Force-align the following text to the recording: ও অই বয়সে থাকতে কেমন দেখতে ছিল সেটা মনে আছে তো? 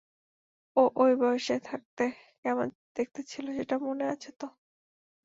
ও 0.75 0.83
অই 0.95 1.13
বয়সে 1.15 1.55
থাকতে 1.63 2.03
কেমন 2.43 2.67
দেখতে 2.95 3.21
ছিল 3.23 3.45
সেটা 3.57 3.75
মনে 3.85 4.05
আছে 4.13 4.29
তো? 4.39 4.47